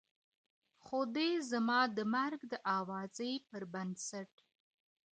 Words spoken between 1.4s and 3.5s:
زما د مرګ د اوازې